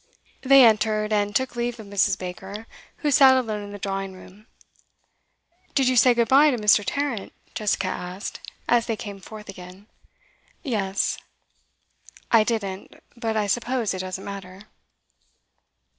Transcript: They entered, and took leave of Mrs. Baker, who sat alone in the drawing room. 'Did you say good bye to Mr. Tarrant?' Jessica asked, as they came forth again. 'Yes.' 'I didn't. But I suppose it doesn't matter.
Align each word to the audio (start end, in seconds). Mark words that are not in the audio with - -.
They 0.41 0.65
entered, 0.65 1.13
and 1.13 1.35
took 1.35 1.55
leave 1.55 1.79
of 1.79 1.85
Mrs. 1.85 2.17
Baker, 2.17 2.65
who 3.05 3.11
sat 3.11 3.37
alone 3.37 3.61
in 3.61 3.71
the 3.71 3.77
drawing 3.77 4.13
room. 4.13 4.47
'Did 5.75 5.87
you 5.87 5.95
say 5.95 6.15
good 6.15 6.27
bye 6.27 6.49
to 6.49 6.57
Mr. 6.57 6.83
Tarrant?' 6.83 7.33
Jessica 7.53 7.85
asked, 7.89 8.39
as 8.67 8.87
they 8.87 8.95
came 8.97 9.19
forth 9.19 9.47
again. 9.47 9.85
'Yes.' 10.63 11.19
'I 12.31 12.43
didn't. 12.45 12.93
But 13.15 13.37
I 13.37 13.45
suppose 13.45 13.93
it 13.93 13.99
doesn't 13.99 14.25
matter. 14.25 14.63